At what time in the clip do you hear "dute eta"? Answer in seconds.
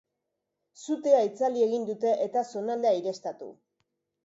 1.91-2.45